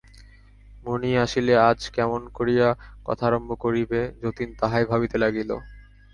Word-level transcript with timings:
মণি 0.85 1.11
আসিলে 1.23 1.53
আজ 1.69 1.79
কেমন 1.95 2.21
করিয়া 2.37 2.67
কথা 3.05 3.23
আরম্ভ 3.27 3.49
করিবে, 3.63 3.99
যতীন 4.21 4.49
তাহাই 4.59 4.83
ভাবিতে 4.91 5.17
লাগিল। 5.23 5.51